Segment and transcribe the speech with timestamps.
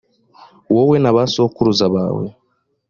[0.73, 2.25] wowe n’abasokuruza bawe,